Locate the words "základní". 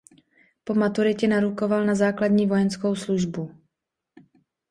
1.95-2.47